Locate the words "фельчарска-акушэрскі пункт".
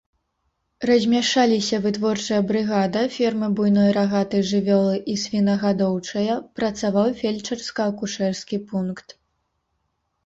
7.21-9.07